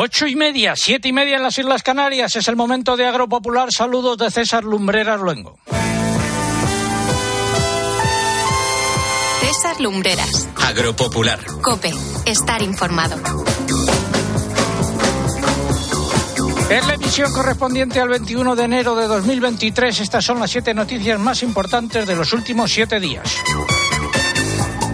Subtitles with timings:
[0.00, 2.36] Ocho y media, siete y media en las Islas Canarias.
[2.36, 3.72] Es el momento de Agropopular.
[3.72, 5.58] Saludos de César Lumbreras Luengo.
[9.40, 10.48] César Lumbreras.
[10.54, 11.40] Agropopular.
[11.62, 11.92] Cope.
[12.26, 13.16] Estar informado.
[16.70, 21.18] En la emisión correspondiente al 21 de enero de 2023, estas son las siete noticias
[21.18, 23.36] más importantes de los últimos siete días.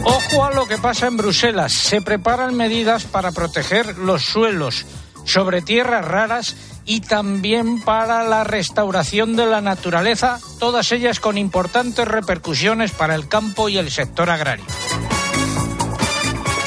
[0.04, 1.72] Ojo a lo que pasa en Bruselas.
[1.72, 4.84] Se preparan medidas para proteger los suelos
[5.24, 12.06] sobre tierras raras y también para la restauración de la naturaleza, todas ellas con importantes
[12.06, 14.66] repercusiones para el campo y el sector agrario.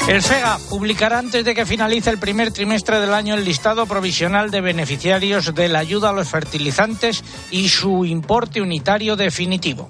[0.08, 4.50] El SEGA publicará antes de que finalice el primer trimestre del año el listado provisional
[4.50, 9.90] de beneficiarios de la ayuda a los fertilizantes y su importe unitario definitivo.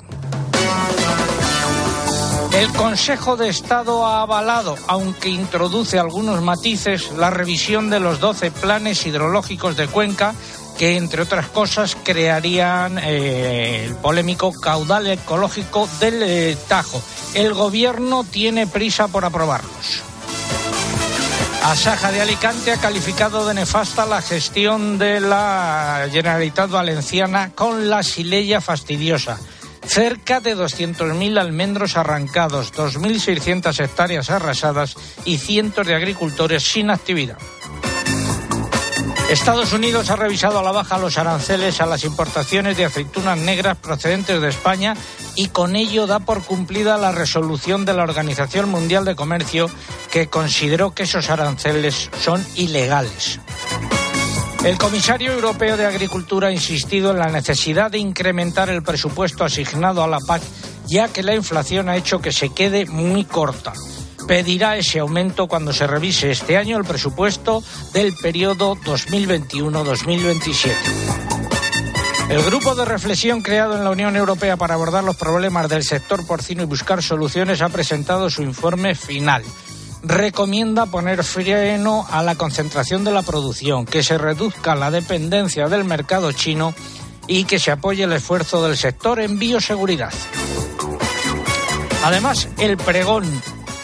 [2.58, 8.50] El Consejo de Estado ha avalado, aunque introduce algunos matices, la revisión de los 12
[8.50, 10.34] planes hidrológicos de Cuenca
[10.76, 17.00] que, entre otras cosas, crearían eh, el polémico caudal ecológico del eh, Tajo.
[17.36, 20.02] El Gobierno tiene prisa por aprobarlos.
[21.64, 28.02] Asaja de Alicante ha calificado de nefasta la gestión de la Generalitat Valenciana con la
[28.02, 29.38] sileya fastidiosa.
[29.88, 37.38] Cerca de 200.000 almendros arrancados, 2.600 hectáreas arrasadas y cientos de agricultores sin actividad.
[39.30, 43.78] Estados Unidos ha revisado a la baja los aranceles a las importaciones de aceitunas negras
[43.78, 44.96] procedentes de España
[45.36, 49.70] y con ello da por cumplida la resolución de la Organización Mundial de Comercio
[50.12, 53.40] que consideró que esos aranceles son ilegales.
[54.64, 60.04] El comisario europeo de Agricultura ha insistido en la necesidad de incrementar el presupuesto asignado
[60.04, 60.42] a la PAC,
[60.88, 63.74] ya que la inflación ha hecho que se quede muy corta
[64.28, 70.74] pedirá ese aumento cuando se revise este año el presupuesto del periodo 2021-2027.
[72.30, 76.28] El grupo de reflexión creado en la Unión Europea para abordar los problemas del sector
[76.28, 79.44] porcino y buscar soluciones ha presentado su informe final.
[80.04, 85.84] Recomienda poner freno a la concentración de la producción, que se reduzca la dependencia del
[85.84, 86.74] mercado chino
[87.28, 90.14] y que se apoye el esfuerzo del sector en bioseguridad.
[92.04, 93.26] Además, el pregón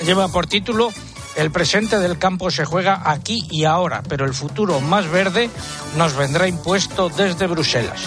[0.06, 0.94] lleva por título
[1.35, 5.50] El presente del campo se juega aquí y ahora, pero el futuro más verde
[5.97, 8.01] nos vendrá impuesto desde Bruselas.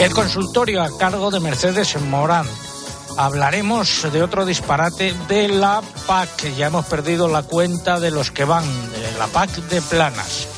[0.00, 2.46] El consultorio a cargo de Mercedes Morán.
[3.16, 6.54] Hablaremos de otro disparate de la PAC.
[6.56, 10.48] Ya hemos perdido la cuenta de los que van, de la PAC de planas.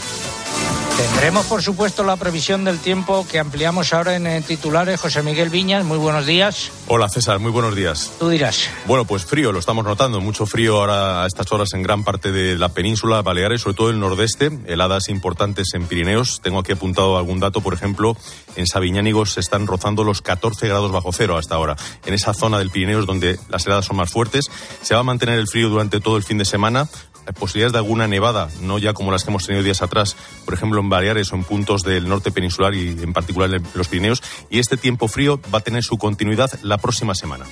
[0.97, 4.99] Tendremos, por supuesto, la previsión del tiempo que ampliamos ahora en titulares.
[4.99, 6.71] José Miguel Viñas, muy buenos días.
[6.89, 8.13] Hola César, muy buenos días.
[8.19, 8.71] Tú dirás.
[8.87, 10.23] Bueno, pues frío, lo estamos notando.
[10.23, 13.91] Mucho frío ahora a estas horas en gran parte de la península Baleares, sobre todo
[13.91, 14.47] el nordeste.
[14.67, 16.41] Heladas importantes en Pirineos.
[16.43, 18.17] Tengo aquí apuntado algún dato, por ejemplo,
[18.57, 21.77] en Sabiñánigos se están rozando los 14 grados bajo cero hasta ahora.
[22.07, 24.47] En esa zona del Pirineos donde las heladas son más fuertes,
[24.81, 26.89] se va a mantener el frío durante todo el fin de semana
[27.35, 30.81] posibilidades de alguna nevada, no ya como las que hemos tenido días atrás, por ejemplo
[30.81, 34.23] en Baleares o en puntos del norte peninsular y en particular en los Pirineos.
[34.51, 37.47] Y este tiempo frío va a tener su continuidad la próxima semana.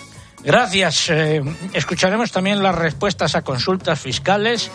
[0.45, 1.09] Gracias.
[1.09, 1.43] Eh,
[1.73, 4.71] escucharemos también las respuestas a consultas fiscales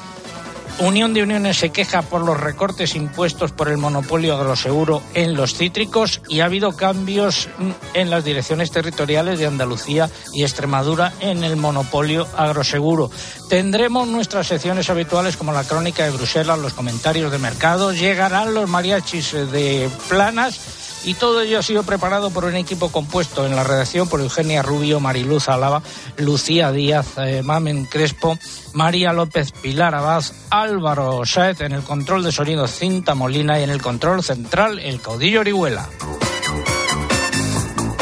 [0.80, 5.54] Unión de Uniones se queja por los recortes impuestos por el monopolio agroseguro en los
[5.54, 7.50] cítricos y ha habido cambios
[7.94, 13.12] en las direcciones territoriales de Andalucía y Extremadura en el monopolio agroseguro.
[13.50, 18.70] Tendremos nuestras secciones habituales como la crónica de Bruselas, los comentarios de mercado, llegarán los
[18.70, 23.64] mariachis de planas y todo ello ha sido preparado por un equipo compuesto en la
[23.64, 25.82] redacción por Eugenia Rubio, Mariluz Alaba,
[26.18, 28.38] Lucía Díaz, eh, Mamen Crespo,
[28.74, 33.70] María López, Pilar Abad, Álvaro Saez en el control de sonido Cinta Molina y en
[33.70, 35.90] el control central el caudillo Orihuela.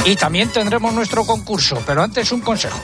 [0.06, 2.80] Y también tendremos nuestro concurso, pero antes un consejo.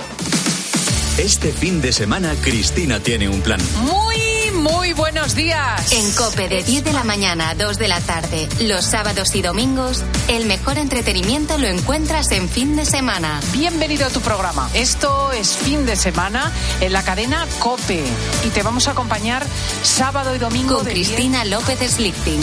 [1.17, 3.61] Este fin de semana Cristina tiene un plan.
[3.83, 4.22] Muy
[4.63, 5.91] muy buenos días.
[5.91, 9.41] En Cope de 10 de la mañana a 2 de la tarde, los sábados y
[9.41, 13.41] domingos, el mejor entretenimiento lo encuentras en fin de semana.
[13.51, 14.69] Bienvenido a tu programa.
[14.73, 18.03] Esto es fin de semana en la cadena Cope
[18.45, 19.45] y te vamos a acompañar
[19.81, 22.41] sábado y domingo con Cristina López Slichting.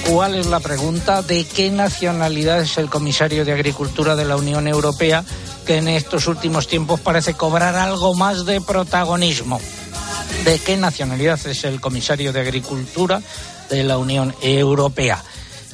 [0.09, 1.23] ¿Cuál es la pregunta?
[1.23, 5.25] ¿De qué nacionalidad es el comisario de Agricultura de la Unión Europea
[5.67, 9.61] que en estos últimos tiempos parece cobrar algo más de protagonismo?
[10.45, 13.23] ¿De qué nacionalidad es el comisario de Agricultura
[13.71, 15.23] de la Unión Europea?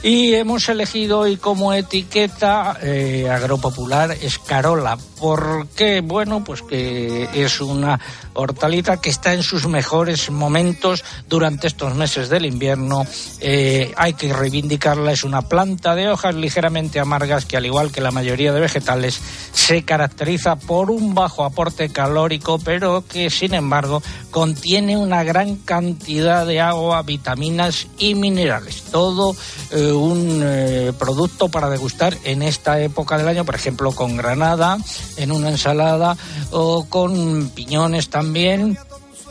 [0.02, 4.96] Y hemos elegido hoy como etiqueta eh, agropopular escarola.
[5.20, 6.00] ¿Por qué?
[6.00, 7.98] Bueno, pues que es una
[8.34, 13.04] hortaliza que está en sus mejores momentos durante estos meses del invierno.
[13.40, 15.12] Eh, hay que reivindicarla.
[15.12, 19.20] Es una planta de hojas ligeramente amargas que, al igual que la mayoría de vegetales,
[19.52, 26.46] se caracteriza por un bajo aporte calórico, pero que, sin embargo, contiene una gran cantidad
[26.46, 28.84] de agua, vitaminas y minerales.
[28.92, 29.34] Todo
[29.70, 34.78] eh, un eh, producto para degustar en esta época del año, por ejemplo, con granada,
[35.18, 36.16] en una ensalada
[36.50, 38.78] o con piñones también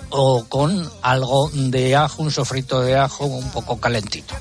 [0.10, 4.34] o con algo de ajo, un sofrito de ajo un poco calentito.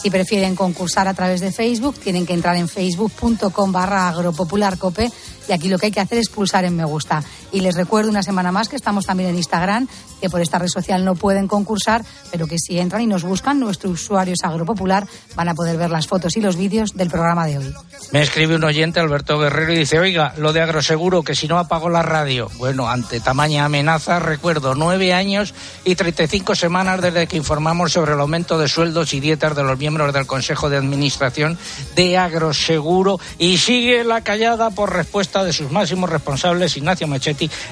[0.00, 5.10] Si prefieren concursar a través de Facebook, tienen que entrar en facebook.com barra agropopularcope
[5.48, 7.22] y aquí lo que hay que hacer es pulsar en me gusta.
[7.52, 9.88] Y les recuerdo una semana más que estamos también en Instagram,
[10.20, 13.58] que por esta red social no pueden concursar, pero que si entran y nos buscan,
[13.60, 17.46] nuestro usuario es Agropopular, van a poder ver las fotos y los vídeos del programa
[17.46, 17.74] de hoy.
[18.12, 21.58] Me escribe un oyente, Alberto Guerrero, y dice, oiga, lo de agroseguro, que si no
[21.58, 22.50] apago la radio.
[22.56, 25.54] Bueno, ante tamaña amenaza, recuerdo nueve años
[25.84, 29.78] y 35 semanas desde que informamos sobre el aumento de sueldos y dietas de los
[29.78, 31.58] miembros del Consejo de Administración
[31.94, 37.06] de Agroseguro y sigue la callada por respuesta de sus máximos responsables, Ignacio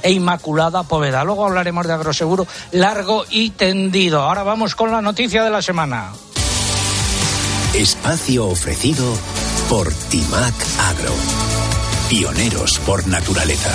[0.03, 1.25] E Inmaculada Poveda.
[1.25, 4.23] Luego hablaremos de agroseguro largo y tendido.
[4.23, 6.13] Ahora vamos con la noticia de la semana.
[7.75, 9.05] Espacio ofrecido
[9.69, 11.13] por Timac Agro.
[12.09, 13.73] Pioneros por naturaleza.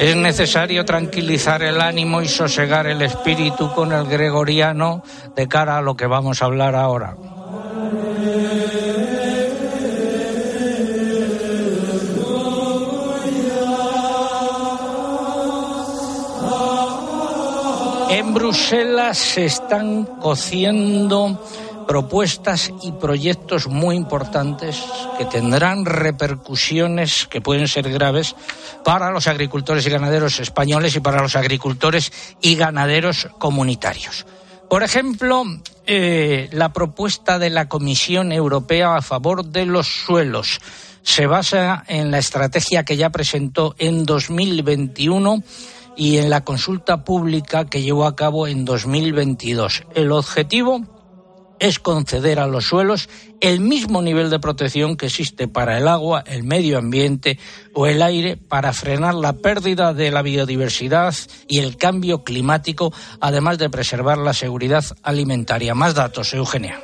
[0.00, 5.02] Es necesario tranquilizar el ánimo y sosegar el espíritu con el gregoriano
[5.36, 7.16] de cara a lo que vamos a hablar ahora.
[18.30, 21.44] En Bruselas se están cociendo
[21.88, 24.80] propuestas y proyectos muy importantes
[25.18, 28.36] que tendrán repercusiones que pueden ser graves
[28.84, 34.26] para los agricultores y ganaderos españoles y para los agricultores y ganaderos comunitarios.
[34.68, 35.42] Por ejemplo,
[35.84, 40.60] eh, la propuesta de la Comisión Europea a favor de los suelos
[41.02, 45.42] se basa en la estrategia que ya presentó en 2021
[45.96, 49.84] y en la consulta pública que llevó a cabo en 2022.
[49.94, 50.82] El objetivo
[51.60, 53.08] es conceder a los suelos
[53.40, 57.38] el mismo nivel de protección que existe para el agua, el medio ambiente
[57.74, 61.14] o el aire para frenar la pérdida de la biodiversidad
[61.46, 65.74] y el cambio climático, además de preservar la seguridad alimentaria.
[65.74, 66.80] Más datos, Eugenia.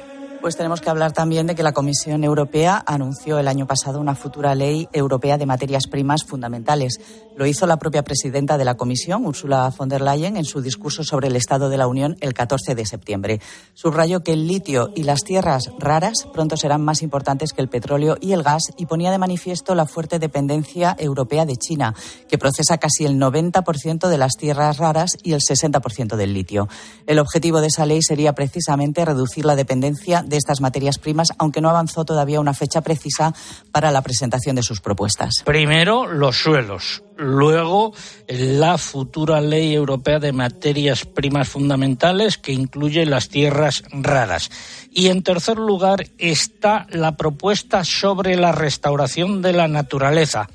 [0.47, 4.15] Pues tenemos que hablar también de que la Comisión Europea anunció el año pasado una
[4.15, 7.01] futura ley europea de materias primas fundamentales.
[7.37, 11.05] Lo hizo la propia presidenta de la Comisión, Ursula von der Leyen, en su discurso
[11.05, 13.43] sobre el Estado de la Unión el 14 de septiembre.
[13.75, 18.17] Subrayó que el litio y las tierras raras pronto serán más importantes que el petróleo
[18.23, 21.95] y el gas y ponía de manifiesto la fuerte dependencia europea de China,
[22.27, 26.69] que procesa casi el 90% de las tierras raras y el 60% del litio.
[27.07, 31.61] El objetivo de esa ley sería precisamente reducir la dependencia de estas materias primas, aunque
[31.61, 33.35] no avanzó todavía una fecha precisa
[33.73, 35.43] para la presentación de sus propuestas.
[35.45, 37.03] Primero, los suelos.
[37.27, 37.93] Luego,
[38.29, 44.49] la futura ley europea de materias primas fundamentales que incluye las tierras raras.
[44.93, 50.49] Y en tercer lugar está la propuesta sobre la restauración de la naturaleza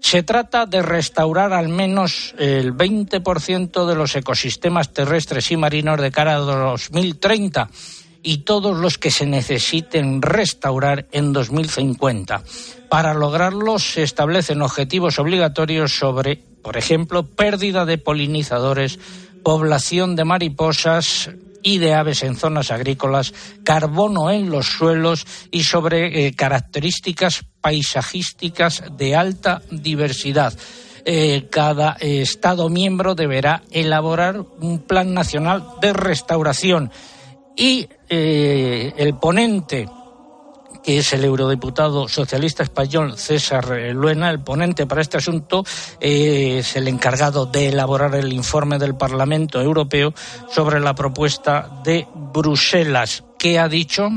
[0.00, 6.10] Se trata de restaurar al menos el 20% de los ecosistemas terrestres y marinos de
[6.10, 7.68] cara a 2030
[8.24, 12.42] y todos los que se necesiten restaurar en 2050.
[12.88, 18.98] Para lograrlo se establecen objetivos obligatorios sobre, por ejemplo, pérdida de polinizadores,
[19.44, 21.30] población de mariposas,
[21.66, 23.32] y de aves en zonas agrícolas,
[23.64, 30.52] carbono en los suelos y sobre eh, características paisajísticas de alta diversidad.
[31.06, 36.92] Eh, cada Estado miembro deberá elaborar un plan nacional de restauración
[37.56, 39.88] y eh, el ponente
[40.84, 45.64] que es el eurodiputado socialista español César Luena, el ponente para este asunto,
[45.98, 50.12] eh, es el encargado de elaborar el informe del Parlamento Europeo
[50.50, 53.24] sobre la propuesta de Bruselas.
[53.38, 54.10] ¿Qué ha dicho?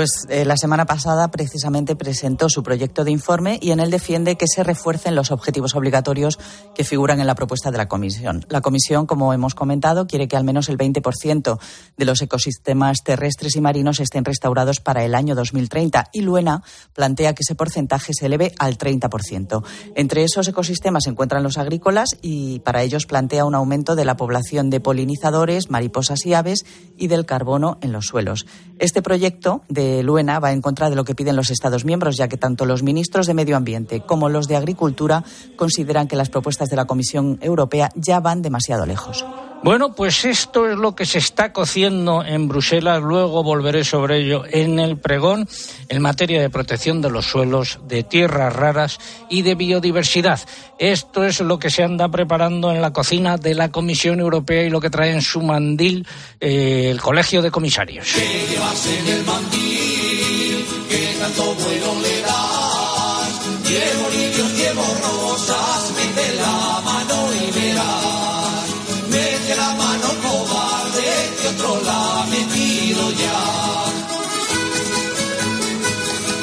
[0.00, 4.36] Pues eh, la semana pasada precisamente presentó su proyecto de informe y en él defiende
[4.36, 6.38] que se refuercen los objetivos obligatorios
[6.74, 8.46] que figuran en la propuesta de la Comisión.
[8.48, 11.58] La Comisión, como hemos comentado, quiere que al menos el 20%
[11.98, 16.62] de los ecosistemas terrestres y marinos estén restaurados para el año 2030 y Luena
[16.94, 19.62] plantea que ese porcentaje se eleve al 30%.
[19.96, 24.16] Entre esos ecosistemas se encuentran los agrícolas y para ellos plantea un aumento de la
[24.16, 26.64] población de polinizadores, mariposas y aves
[26.96, 28.46] y del carbono en los suelos.
[28.78, 32.28] Este proyecto de Luena va en contra de lo que piden los Estados miembros, ya
[32.28, 35.24] que tanto los ministros de Medio Ambiente como los de Agricultura
[35.56, 39.24] consideran que las propuestas de la Comisión Europea ya van demasiado lejos.
[39.62, 43.02] Bueno, pues esto es lo que se está cociendo en Bruselas.
[43.02, 45.46] Luego volveré sobre ello en el pregón
[45.90, 48.98] en materia de protección de los suelos, de tierras raras
[49.28, 50.40] y de biodiversidad.
[50.78, 54.70] Esto es lo que se anda preparando en la cocina de la Comisión Europea y
[54.70, 56.06] lo que trae en su mandil
[56.40, 58.14] eh, el Colegio de Comisarios.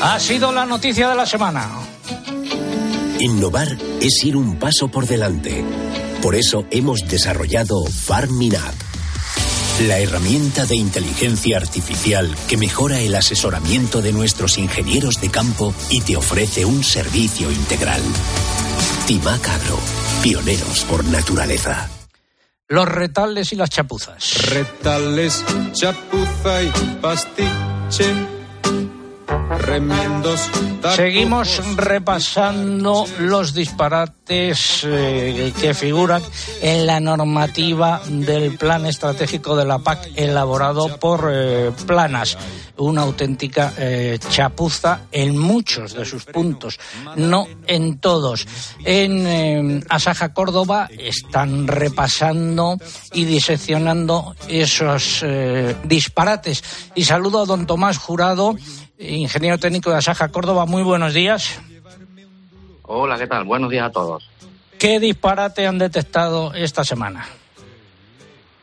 [0.02, 1.70] Ha sido la noticia de la semana.
[3.20, 5.66] Innovar es ir un paso por delante.
[6.22, 8.76] Por eso hemos desarrollado FarmInApp,
[9.88, 16.02] la herramienta de inteligencia artificial que mejora el asesoramiento de nuestros ingenieros de campo y
[16.02, 18.02] te ofrece un servicio integral.
[19.08, 19.80] Timac Agro,
[20.22, 21.90] pioneros por naturaleza.
[22.68, 24.46] Los retales y las chapuzas.
[24.50, 26.70] Retales, chapuza y
[27.02, 28.37] pastiche
[30.96, 36.22] Seguimos repasando los disparates eh, que figuran
[36.62, 42.38] en la normativa del plan estratégico de la PAC elaborado por eh, Planas.
[42.78, 46.80] Una auténtica eh, chapuza en muchos de sus puntos,
[47.16, 48.48] no en todos.
[48.86, 52.78] En Asaja Córdoba están repasando
[53.14, 55.26] y diseccionando esos
[55.86, 56.64] disparates.
[56.94, 58.56] Y saludo a don Tomás Jurado
[59.00, 60.66] ingeniero técnico de Asaja Córdoba.
[60.66, 61.60] Muy buenos días.
[62.84, 63.44] Hola, ¿qué tal?
[63.44, 64.30] Buenos días a todos.
[64.80, 67.26] ¿Qué disparate han detectado esta semana?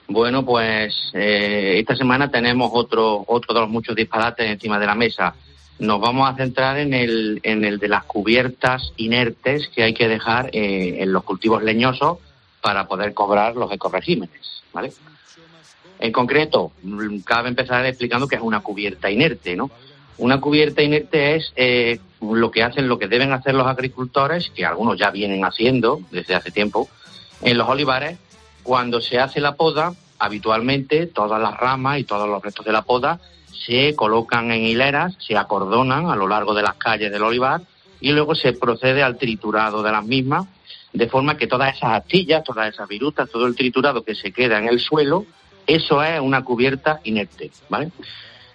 [0.07, 4.95] Bueno, pues eh, esta semana tenemos otro, otro de los muchos disparates encima de la
[4.95, 5.35] mesa.
[5.79, 10.09] Nos vamos a centrar en el, en el de las cubiertas inertes que hay que
[10.09, 12.19] dejar eh, en los cultivos leñosos
[12.61, 14.93] para poder cobrar los ecoregímenes, ¿vale?
[15.99, 19.71] En concreto, mm, cabe empezar explicando que es una cubierta inerte, ¿no?
[20.19, 24.65] Una cubierta inerte es eh, lo que hacen, lo que deben hacer los agricultores, que
[24.65, 26.89] algunos ya vienen haciendo desde hace tiempo,
[27.43, 28.19] en los olivares,
[28.63, 32.83] cuando se hace la poda, habitualmente todas las ramas y todos los restos de la
[32.83, 33.21] poda
[33.67, 37.63] se colocan en hileras, se acordonan a lo largo de las calles del olivar
[38.01, 40.47] y luego se procede al triturado de las mismas,
[40.93, 44.59] de forma que todas esas astillas, todas esas virutas, todo el triturado que se queda
[44.59, 45.25] en el suelo,
[45.67, 47.91] eso es una cubierta inerte, ¿vale?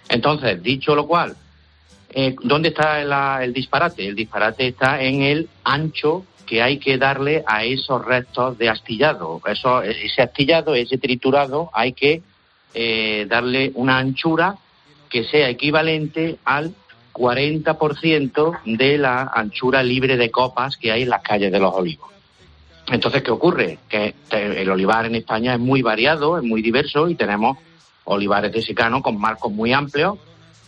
[0.08, 1.36] Entonces, dicho lo cual,
[2.12, 4.08] eh, ¿Dónde está el disparate?
[4.08, 9.40] El disparate está en el ancho que hay que darle a esos restos de astillado.
[9.46, 12.22] Eso, ese astillado, ese triturado, hay que
[12.74, 14.56] eh, darle una anchura
[15.08, 16.74] que sea equivalente al
[17.12, 22.10] 40% de la anchura libre de copas que hay en las calles de los olivos.
[22.88, 23.78] Entonces, ¿qué ocurre?
[23.88, 27.58] Que el olivar en España es muy variado, es muy diverso y tenemos
[28.04, 30.18] olivares de secano con marcos muy amplios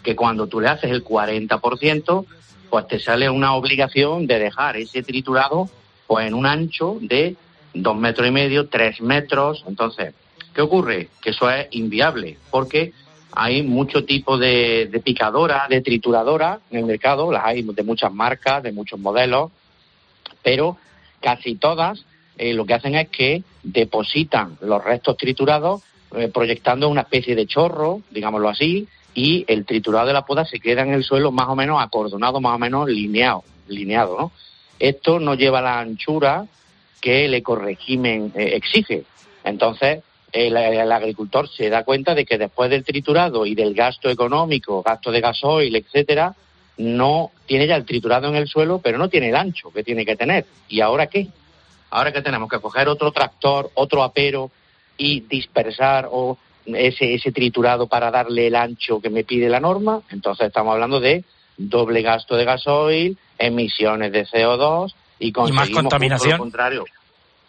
[0.03, 2.27] que cuando tú le haces el 40%,
[2.71, 5.69] pues te sale una obligación de dejar ese triturado
[6.07, 7.37] pues en un ancho de
[7.75, 9.65] dos metros y medio, tres metros.
[9.67, 10.15] Entonces,
[10.55, 11.09] ¿qué ocurre?
[11.21, 12.93] Que eso es inviable, porque
[13.33, 18.13] hay mucho tipo de, de picadora, de trituradora en el mercado, las hay de muchas
[18.13, 19.51] marcas, de muchos modelos,
[20.43, 20.77] pero
[21.21, 22.05] casi todas
[22.37, 25.83] eh, lo que hacen es que depositan los restos triturados
[26.15, 30.61] eh, proyectando una especie de chorro, digámoslo así, y el triturado de la poda se
[30.61, 34.33] queda en el suelo más o menos acordonado, más o menos lineado, lineado, ¿no?
[34.79, 36.47] Esto no lleva la anchura
[37.01, 39.05] que el ecoregimen eh, exige.
[39.45, 40.03] Entonces,
[40.33, 45.13] el, agricultor se da cuenta de que después del triturado y del gasto económico, gasto
[45.13, 46.35] de gasoil, etcétera,
[46.79, 50.07] no tiene ya el triturado en el suelo, pero no tiene el ancho que tiene
[50.07, 50.47] que tener.
[50.69, 51.29] ¿Y ahora qué?
[51.91, 54.51] Ahora que tenemos que coger otro tractor, otro apero
[54.97, 60.03] y dispersar o ese, ese triturado para darle el ancho que me pide la norma,
[60.11, 61.25] entonces estamos hablando de
[61.57, 66.33] doble gasto de gasoil, emisiones de CO2 y conseguimos más contaminación.
[66.33, 66.85] lo contrario.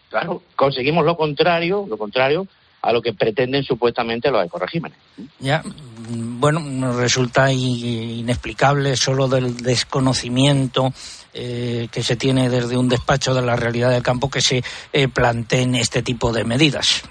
[0.09, 2.47] Claro, conseguimos lo contrario, lo contrario
[2.83, 4.97] a lo que pretenden supuestamente los ecoregímenes.
[5.39, 5.63] Ya,
[6.09, 10.93] bueno, nos resulta inexplicable solo del desconocimiento
[11.33, 15.07] eh, que se tiene desde un despacho de la realidad del campo que se eh,
[15.07, 17.03] planteen este tipo de medidas.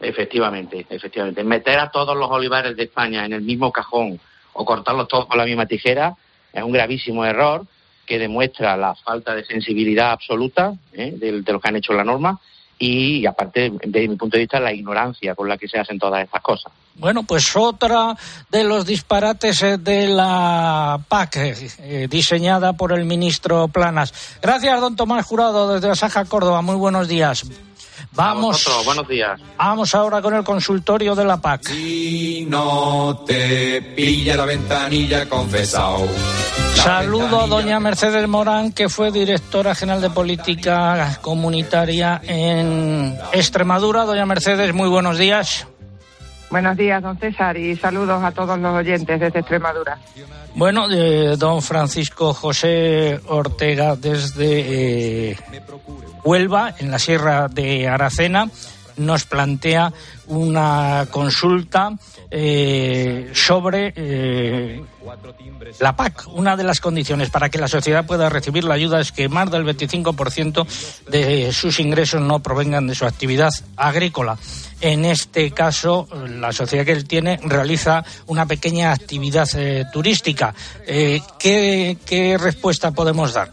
[0.00, 1.42] Efectivamente, efectivamente.
[1.42, 4.20] Meter a todos los olivares de España en el mismo cajón
[4.52, 6.14] o cortarlos todos con la misma tijera
[6.52, 7.66] es un gravísimo error
[8.06, 11.12] que demuestra la falta de sensibilidad absoluta ¿eh?
[11.16, 12.40] de, de, lo que han hecho la norma
[12.78, 16.24] y, aparte, desde mi punto de vista, la ignorancia con la que se hacen todas
[16.24, 16.72] estas cosas.
[16.94, 18.16] Bueno, pues otra
[18.50, 24.38] de los disparates eh, de la PAC, eh, diseñada por el ministro Planas.
[24.40, 26.62] Gracias, don Tomás Jurado, desde Asaja, Córdoba.
[26.62, 27.44] Muy buenos días.
[28.12, 28.66] Vamos.
[28.84, 29.40] buenos días.
[29.56, 31.68] Vamos ahora con el consultorio de la PAC.
[31.68, 36.06] Si no te pilla la ventanilla confesado.
[36.74, 44.04] Saludo a doña Mercedes Morán, que fue directora general de política comunitaria en Extremadura.
[44.04, 45.66] Doña Mercedes, muy buenos días.
[46.50, 49.98] Buenos días, don César, y saludos a todos los oyentes desde Extremadura.
[50.54, 55.36] Bueno, eh, don Francisco José Ortega desde eh,
[56.24, 58.48] Huelva, en la Sierra de Aracena,
[58.98, 59.92] nos plantea
[60.26, 61.92] una consulta
[62.30, 64.82] eh, sobre eh,
[65.80, 66.26] la PAC.
[66.28, 69.50] Una de las condiciones para que la sociedad pueda recibir la ayuda es que más
[69.50, 70.66] del 25%
[71.08, 74.38] de sus ingresos no provengan de su actividad agrícola.
[74.80, 80.54] En este caso, la sociedad que él tiene realiza una pequeña actividad eh, turística.
[80.86, 83.50] ¿Qué respuesta podemos dar?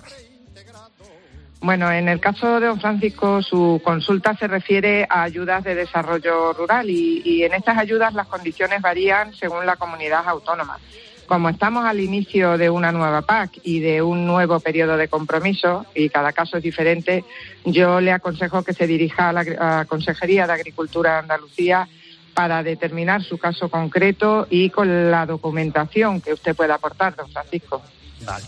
[1.65, 6.53] Bueno, en el caso de don Francisco, su consulta se refiere a ayudas de desarrollo
[6.53, 10.77] rural y, en estas ayudas las condiciones varían según la comunidad autónoma.
[11.25, 15.87] Como estamos al inicio de una nueva PAC y de un nuevo periodo de compromiso,
[15.95, 17.25] y cada caso es diferente,
[17.63, 21.87] yo le aconsejo que se dirija a la Consejería de Agricultura de Andalucía
[22.35, 27.81] para determinar su caso concreto y con la documentación que usted pueda aportar, don Francisco.
[28.21, 28.45] Vale.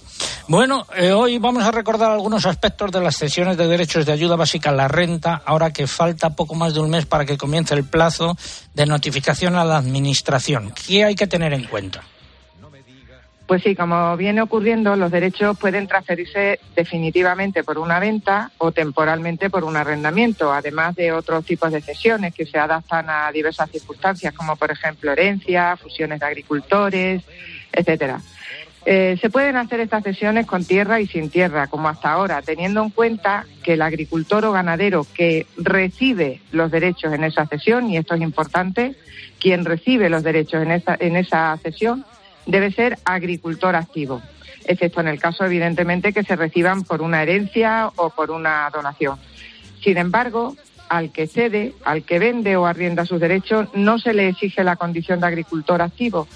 [0.48, 4.38] Bueno, eh, hoy vamos a recordar algunos aspectos de las cesiones de derechos de ayuda
[4.38, 7.74] básica a la renta, ahora que falta poco más de un mes para que comience
[7.74, 8.38] el plazo
[8.74, 10.74] de notificación a la Administración.
[10.88, 12.02] ¿Qué hay que tener en cuenta?
[13.48, 19.50] Pues sí, como viene ocurriendo, los derechos pueden transferirse definitivamente por una venta o temporalmente
[19.50, 24.34] por un arrendamiento, además de otros tipos de cesiones que se adaptan a diversas circunstancias,
[24.34, 27.24] como por ejemplo herencia, fusiones de agricultores,
[27.72, 28.20] etcétera.
[28.90, 32.82] Eh, se pueden hacer estas cesiones con tierra y sin tierra, como hasta ahora, teniendo
[32.82, 37.98] en cuenta que el agricultor o ganadero que recibe los derechos en esa cesión, y
[37.98, 38.96] esto es importante,
[39.42, 42.06] quien recibe los derechos en esa, en esa cesión
[42.46, 44.22] debe ser agricultor activo,
[44.64, 49.20] excepto en el caso, evidentemente, que se reciban por una herencia o por una donación.
[49.84, 50.56] Sin embargo,
[50.90, 54.76] al que cede, al que vende o arrienda sus derechos, no se le exige la
[54.76, 56.28] condición de agricultor activo,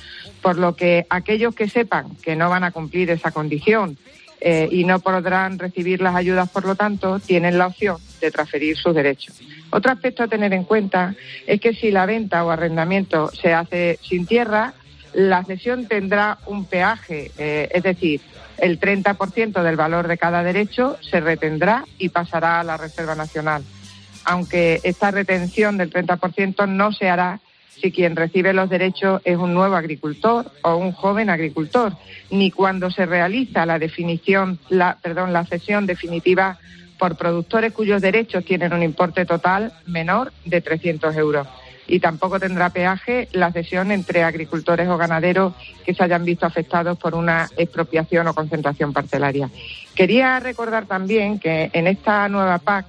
[0.42, 3.98] por lo que aquellos que sepan que no van a cumplir esa condición
[4.40, 8.76] eh, y no podrán recibir las ayudas, por lo tanto, tienen la opción de transferir
[8.76, 9.40] sus derechos.
[9.70, 14.00] Otro aspecto a tener en cuenta es que si la venta o arrendamiento se hace
[14.02, 14.74] sin tierra,
[15.14, 18.22] la cesión tendrá un peaje, eh, es decir,
[18.58, 23.64] el 30% del valor de cada derecho se retendrá y pasará a la Reserva Nacional
[24.26, 27.40] aunque esta retención del 30% no se hará
[27.82, 31.94] si quien recibe los derechos es un nuevo agricultor o un joven agricultor,
[32.30, 36.60] ni cuando se realiza la definición, la, perdón, la cesión definitiva
[37.00, 41.48] por productores cuyos derechos tienen un importe total menor de 300 euros.
[41.88, 45.54] Y tampoco tendrá peaje la cesión entre agricultores o ganaderos
[45.84, 49.50] que se hayan visto afectados por una expropiación o concentración parcelaria.
[49.96, 52.86] Quería recordar también que en esta nueva PAC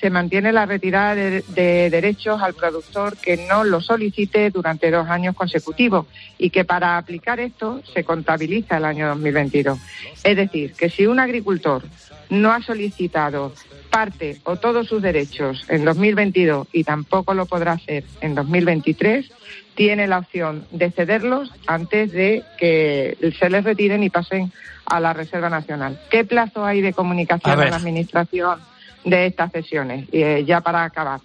[0.00, 1.42] se mantiene la retirada de,
[1.90, 6.06] derechos al productor que no lo solicite durante dos años consecutivos
[6.38, 9.78] y que para aplicar esto se contabiliza el año 2022.
[10.24, 11.82] Es decir, que si un agricultor
[12.30, 13.52] no ha solicitado
[13.90, 19.30] parte o todos sus derechos en 2022 y tampoco lo podrá hacer en 2023,
[19.74, 24.52] tiene la opción de cederlos antes de que se les retiren y pasen
[24.84, 26.00] a la Reserva Nacional.
[26.10, 28.60] ¿Qué plazo hay de comunicación en la Administración
[29.04, 30.08] de estas sesiones?
[30.12, 31.20] Eh, ya para acabar.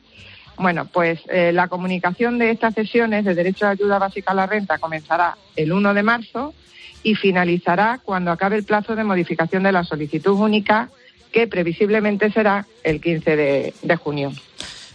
[0.58, 4.46] Bueno, pues eh, la comunicación de estas sesiones de derecho de ayuda básica a la
[4.46, 6.54] renta comenzará el 1 de marzo
[7.02, 10.90] y finalizará cuando acabe el plazo de modificación de la solicitud única,
[11.32, 14.32] que previsiblemente será el 15 de, junio.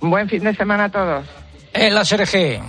[0.03, 1.25] Buen fin de semana a todos.
[1.73, 2.61] En la SRG.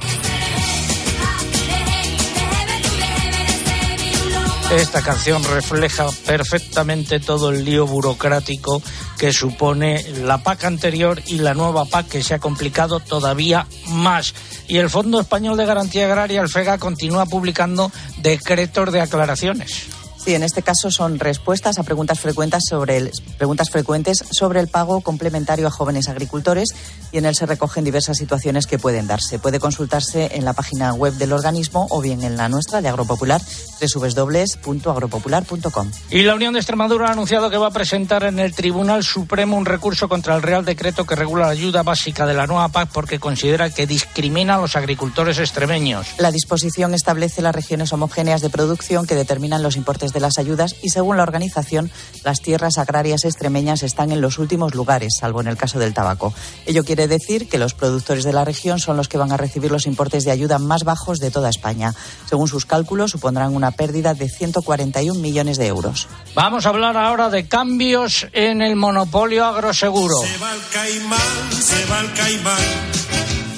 [4.71, 8.81] Esta canción refleja perfectamente todo el lío burocrático
[9.17, 14.33] que supone la PAC anterior y la nueva PAC que se ha complicado todavía más.
[14.67, 19.89] Y el Fondo Español de Garantía Agraria, el FEGA, continúa publicando decretos de aclaraciones.
[20.23, 24.69] Sí, en este caso son respuestas a preguntas frecuentes sobre el, preguntas frecuentes sobre el
[24.69, 26.69] pago complementario a jóvenes agricultores
[27.11, 29.37] y en él se recogen diversas situaciones que pueden darse.
[29.37, 33.41] Puede consultarse en la página web del organismo o bien en la nuestra de Agropopular,
[33.81, 35.91] www.agropopular.com.
[36.09, 39.57] Y la Unión de Extremadura ha anunciado que va a presentar en el Tribunal Supremo
[39.57, 42.87] un recurso contra el Real Decreto que regula la ayuda básica de la nueva PAC
[42.93, 46.07] porque considera que discrimina a los agricultores extremeños.
[46.17, 50.75] La disposición establece las regiones homogéneas de producción que determinan los importes de las ayudas
[50.81, 51.91] y según la organización,
[52.23, 56.33] las tierras agrarias extremeñas están en los últimos lugares, salvo en el caso del tabaco.
[56.65, 59.71] Ello quiere decir que los productores de la región son los que van a recibir
[59.71, 61.93] los importes de ayuda más bajos de toda España.
[62.29, 66.07] Según sus cálculos, supondrán una pérdida de 141 millones de euros.
[66.35, 70.17] Vamos a hablar ahora de cambios en el monopolio agroseguro.
[70.19, 73.03] Se va el caimán, se va el caimán.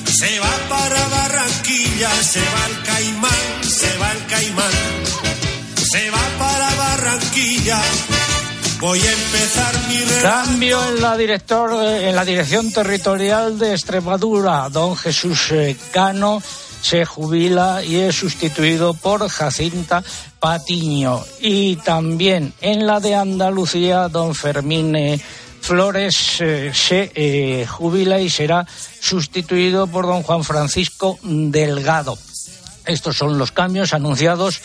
[0.05, 5.24] Se va para Barranquilla, se va el caimán, se va el caimán
[5.85, 7.79] se va para Barranquilla.
[8.79, 14.67] Voy a empezar mi Cambio en la, director, en la dirección territorial de Extremadura.
[14.69, 16.41] Don Jesús eh, Cano
[16.81, 20.03] se jubila y es sustituido por Jacinta
[20.39, 21.23] Patiño.
[21.39, 25.21] Y también en la de Andalucía, don Fermín eh,
[25.61, 28.67] Flores eh, se jubila y será
[28.99, 32.17] sustituido por don Juan Francisco Delgado.
[32.85, 34.61] Estos son los cambios anunciados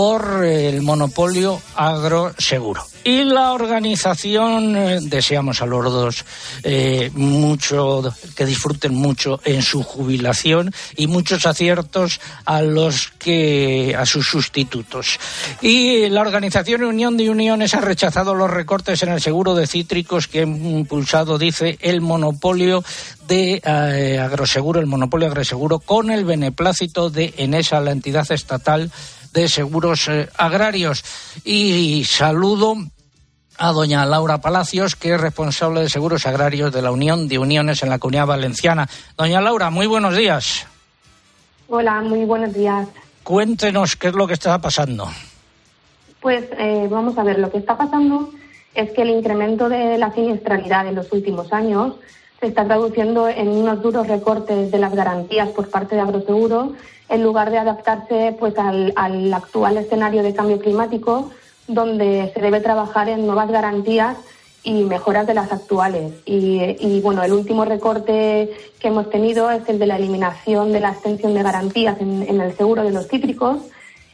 [0.00, 2.82] por el monopolio agroseguro.
[3.04, 6.24] Y la organización, eh, deseamos a los dos
[6.62, 14.06] eh, mucho, que disfruten mucho en su jubilación y muchos aciertos a los que, a
[14.06, 15.18] sus sustitutos.
[15.60, 20.28] Y la organización Unión de Uniones ha rechazado los recortes en el seguro de cítricos
[20.28, 22.82] que ha impulsado, dice, el monopolio
[23.28, 28.90] de eh, agroseguro, el monopolio agroseguro, con el beneplácito de Enesa, la entidad estatal
[29.32, 31.04] de Seguros eh, Agrarios.
[31.44, 32.76] Y saludo
[33.58, 37.82] a doña Laura Palacios, que es responsable de Seguros Agrarios de la Unión de Uniones
[37.82, 38.88] en la Comunidad Valenciana.
[39.16, 40.66] Doña Laura, muy buenos días.
[41.68, 42.88] Hola, muy buenos días.
[43.22, 45.08] Cuéntenos qué es lo que está pasando.
[46.20, 48.30] Pues eh, vamos a ver, lo que está pasando
[48.74, 51.94] es que el incremento de la siniestralidad en los últimos años
[52.40, 56.74] se está traduciendo en unos duros recortes de las garantías por parte de Agroseguro
[57.10, 61.30] en lugar de adaptarse pues al, actual escenario de cambio climático
[61.66, 64.16] donde se debe trabajar en nuevas garantías
[64.62, 66.12] y mejoras de las actuales.
[66.26, 70.90] Y, bueno, el último recorte que hemos tenido es el de la eliminación de la
[70.90, 73.58] extensión de garantías en, el seguro de los cítricos.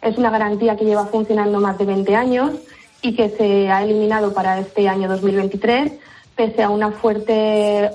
[0.03, 2.53] Es una garantía que lleva funcionando más de 20 años
[3.03, 5.93] y que se ha eliminado para este año 2023
[6.37, 7.33] pese a una fuerte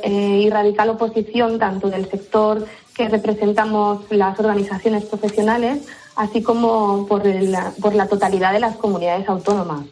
[0.04, 7.26] eh, y radical oposición tanto del sector que representamos las organizaciones profesionales, así como por,
[7.26, 9.86] la totalidad de las comunidades autónomas.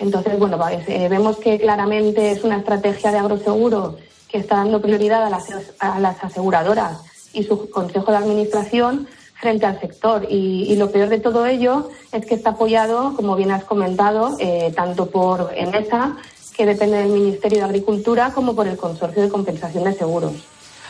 [0.00, 3.96] Entonces, bueno, pues, eh, vemos que claramente es una estrategia de agroseguro
[4.28, 7.00] que está dando prioridad a las, aseguradoras
[7.32, 10.26] y su consejo de administración frente al sector.
[10.28, 14.72] Y, lo peor de todo ello es que está apoyado, como bien has comentado, eh,
[14.74, 16.16] tanto por ENESA
[16.56, 20.32] que depende del Ministerio de Agricultura, como por el Consorcio de Compensación de Seguros.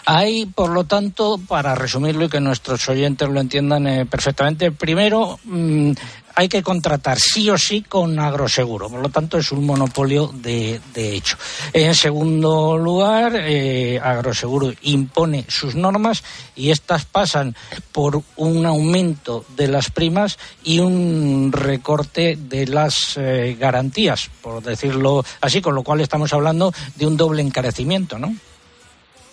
[0.07, 5.39] Hay, por lo tanto, para resumirlo y que nuestros oyentes lo entiendan eh, perfectamente, primero
[5.45, 5.93] mm,
[6.35, 8.89] hay que contratar sí o sí con agroseguro.
[8.89, 11.37] Por lo tanto, es un monopolio de, hecho.
[11.73, 16.23] En segundo lugar, eh, agroseguro impone sus normas
[16.57, 17.55] y estas pasan
[17.93, 25.25] por un aumento de las primas y un recorte de las eh, garantías, por decirlo
[25.41, 28.35] así, con lo cual estamos hablando de un doble encarecimiento, ¿no?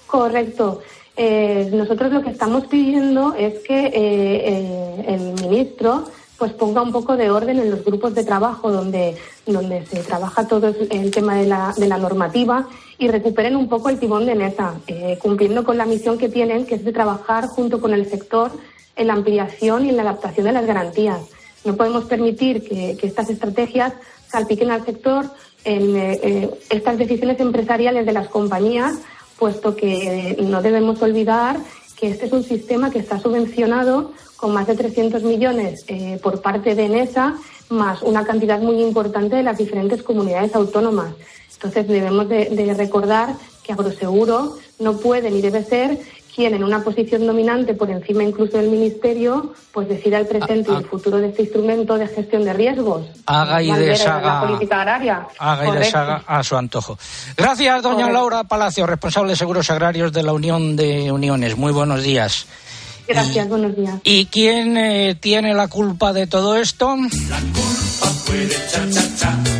[0.08, 0.82] Correcto.
[1.16, 3.88] Eh, nosotros lo que estamos pidiendo es que
[5.08, 6.06] el ministro
[6.38, 10.48] pues ponga un poco de orden en los grupos de trabajo donde, donde se trabaja
[10.48, 12.68] todo el tema de la, de la normativa
[13.00, 16.66] y recuperen un poco el timón de mesa, eh, cumpliendo con la misión que tienen,
[16.66, 18.52] que es de trabajar junto con el sector
[18.96, 21.20] en la ampliación y en la adaptación de las garantías.
[21.66, 23.94] No podemos permitir que, estas estrategias
[24.28, 25.26] salpiquen al sector
[25.64, 28.96] en eh, eh, estas decisiones empresariales de las compañías,
[29.38, 31.58] puesto que no debemos olvidar
[31.98, 36.42] que este es un sistema que está subvencionado con más de 300 millones eh, por
[36.42, 37.36] parte de ENESA,
[37.70, 41.14] más una cantidad muy importante de las diferentes comunidades autónomas.
[41.54, 46.00] Entonces debemos de, recordar que Agroseguro no puede ni debe ser
[46.38, 50.76] quien en una posición dominante por encima incluso del ministerio, pues decida el presente y
[50.76, 53.08] el futuro de este instrumento de gestión de riesgos.
[53.26, 54.36] Haga y deshaga.
[54.36, 55.28] La política agraria.
[55.40, 57.00] Haga y deshaga a su antojo.
[57.36, 61.58] Gracias, doña Laura Palacio, responsable de Seguros Agrarios de la Unión de Uniones.
[61.58, 62.46] Muy buenos días.
[63.08, 63.96] Gracias, buenos días.
[64.04, 66.96] ¿Y quién eh, tiene la culpa de todo esto?
[67.30, 69.57] La culpa puede cha, cha, cha.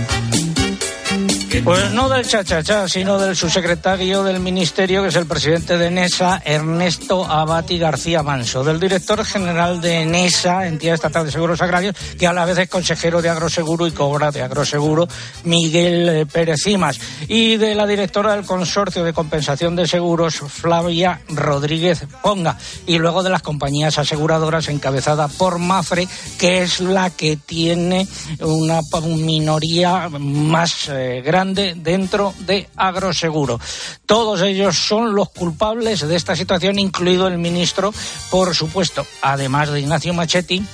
[1.64, 6.42] Pues no del chachachá, sino del subsecretario del Ministerio, que es el presidente de NESA,
[6.46, 12.28] Ernesto Abati García Manso, del director general de NESA, Entidad Estatal de Seguros Agrarios, que
[12.28, 15.08] a la vez es consejero de Agroseguro y cobra de Agroseguro,
[15.46, 21.22] Miguel eh, Pérez Cimas, y de la directora del Consorcio de Compensación de Seguros, Flavia
[21.30, 27.36] Rodríguez Ponga, y luego de las compañías aseguradoras encabezada por Mafre, que es la que
[27.38, 28.08] tiene
[28.40, 28.82] una
[29.18, 33.60] minoría más eh, grande dentro de Agroseguro.
[34.06, 37.94] Todos ellos son los culpables de esta situación, incluido el ministro,
[38.30, 40.66] por supuesto, además de Ignacio Machetti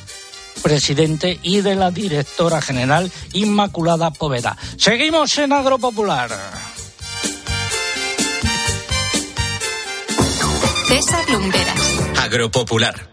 [0.62, 4.58] presidente y de la directora general Inmaculada Poveda.
[4.78, 6.30] Seguimos en Agropopular.
[10.88, 12.00] César Lumberas.
[12.22, 13.13] Agropopular.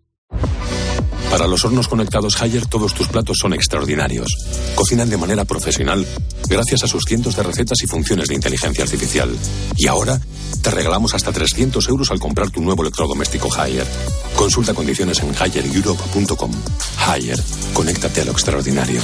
[1.31, 4.27] Para los hornos conectados Haier todos tus platos son extraordinarios.
[4.75, 6.05] Cocinan de manera profesional
[6.49, 9.33] gracias a sus cientos de recetas y funciones de inteligencia artificial.
[9.77, 10.19] Y ahora
[10.61, 13.87] te regalamos hasta 300 euros al comprar tu nuevo electrodoméstico Haier.
[14.35, 16.51] Consulta condiciones en highereurope.com.
[17.07, 17.41] Haier,
[17.73, 19.01] conéctate a lo extraordinario.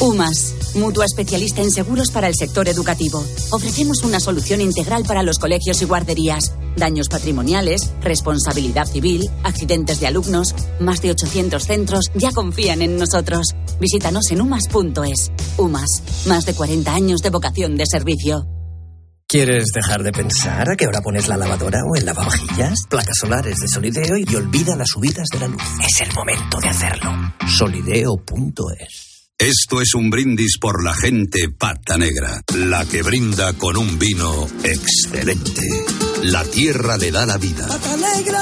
[0.00, 3.24] UMAS, mutua especialista en seguros para el sector educativo.
[3.50, 6.52] Ofrecemos una solución integral para los colegios y guarderías.
[6.76, 10.54] Daños patrimoniales, responsabilidad civil, accidentes de alumnos.
[10.78, 13.54] Más de 800 centros ya confían en nosotros.
[13.80, 15.32] Visítanos en umas.es.
[15.56, 18.46] UMAS, más de 40 años de vocación de servicio.
[19.30, 22.80] ¿Quieres dejar de pensar a qué hora pones la lavadora o el lavavajillas?
[22.88, 25.62] Placas solares de Solideo y olvida las subidas de la luz.
[25.86, 27.12] Es el momento de hacerlo.
[27.46, 29.09] Solideo.es
[29.40, 34.46] esto es un brindis por la gente pata negra, la que brinda con un vino
[34.62, 35.62] excelente.
[36.24, 37.66] La tierra le da la vida.
[37.66, 38.38] Pata negra.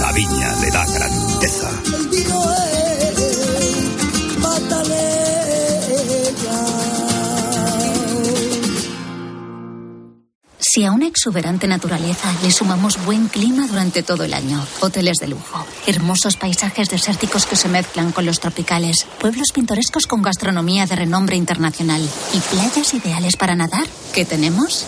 [0.00, 1.70] La viña le da grandeza.
[1.96, 2.73] El vino es
[10.74, 15.28] Si a una exuberante naturaleza le sumamos buen clima durante todo el año, hoteles de
[15.28, 20.96] lujo, hermosos paisajes desérticos que se mezclan con los tropicales, pueblos pintorescos con gastronomía de
[20.96, 24.84] renombre internacional y playas ideales para nadar, ¿qué tenemos?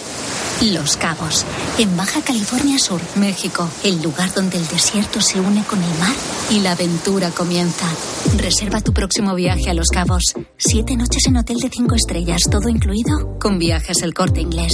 [0.60, 1.46] Los Cabos,
[1.78, 6.16] en Baja California Sur, México, el lugar donde el desierto se une con el mar
[6.50, 7.86] y la aventura comienza.
[8.36, 10.34] Reserva tu próximo viaje a Los Cabos.
[10.56, 14.72] Siete noches en hotel de cinco estrellas, todo incluido, con viajes el corte inglés.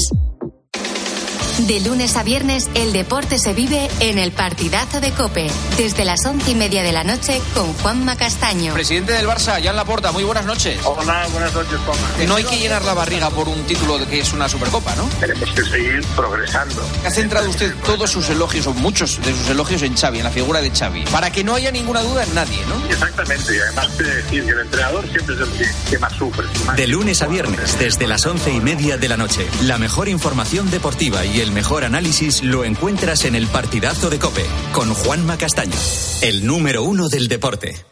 [1.58, 6.24] De lunes a viernes, el deporte se vive en el partidazo de Cope, desde las
[6.26, 8.72] once y media de la noche con Juanma Castaño.
[8.74, 10.80] Presidente del Barça, Jan Laporta, muy buenas noches.
[10.84, 12.08] Hola, buenas noches, Juanma.
[12.26, 15.04] No hay que llenar la barriga por un título de que es una Supercopa, ¿no?
[15.20, 16.82] Tenemos que seguir progresando.
[17.06, 20.30] Ha centrado usted todos sus elogios, o muchos de sus elogios, en Xavi, en la
[20.30, 22.84] figura de Xavi, para que no haya ninguna duda en nadie, ¿no?
[22.92, 26.46] Exactamente, y además de decir que el entrenador siempre es el que, que más sufre.
[26.66, 29.46] más- De lunes a viernes, desde las once y media de la noche.
[29.62, 34.46] La mejor información deportiva y el mejor análisis lo encuentras en el partidazo de Cope,
[34.72, 35.76] con Juanma Castaño,
[36.22, 37.84] el número uno del deporte.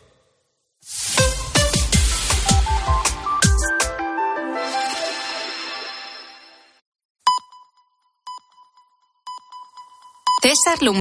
[10.43, 10.89] César Lum-